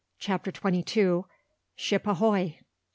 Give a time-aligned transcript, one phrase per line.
[0.17, 1.27] CHAPTER TWENTY TWO.
[1.75, 2.57] SHIP AHOY!